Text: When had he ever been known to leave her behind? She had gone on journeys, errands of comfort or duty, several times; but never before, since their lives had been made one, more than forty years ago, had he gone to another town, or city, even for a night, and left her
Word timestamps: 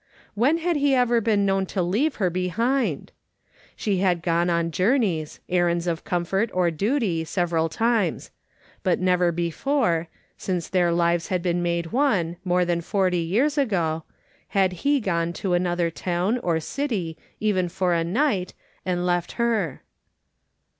When 0.33 0.57
had 0.57 0.77
he 0.77 0.95
ever 0.95 1.21
been 1.21 1.45
known 1.45 1.67
to 1.67 1.83
leave 1.83 2.15
her 2.15 2.31
behind? 2.31 3.11
She 3.75 3.97
had 3.99 4.23
gone 4.23 4.49
on 4.49 4.71
journeys, 4.71 5.39
errands 5.47 5.85
of 5.85 6.03
comfort 6.03 6.49
or 6.55 6.71
duty, 6.71 7.23
several 7.23 7.69
times; 7.69 8.31
but 8.81 8.99
never 8.99 9.31
before, 9.31 10.07
since 10.39 10.67
their 10.69 10.91
lives 10.91 11.27
had 11.27 11.43
been 11.43 11.61
made 11.61 11.91
one, 11.91 12.37
more 12.43 12.65
than 12.65 12.81
forty 12.81 13.19
years 13.19 13.59
ago, 13.59 14.03
had 14.47 14.73
he 14.73 14.99
gone 14.99 15.33
to 15.33 15.53
another 15.53 15.91
town, 15.91 16.39
or 16.39 16.59
city, 16.59 17.15
even 17.39 17.69
for 17.69 17.93
a 17.93 18.03
night, 18.03 18.55
and 18.83 19.05
left 19.05 19.33
her 19.33 19.83